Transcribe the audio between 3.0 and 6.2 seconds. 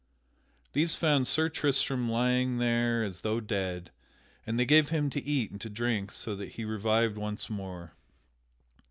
as though dead, and they gave him to eat and to drink